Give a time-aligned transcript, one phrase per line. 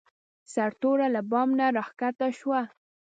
[0.53, 2.61] سرتوره له بام نه راکښته شوه.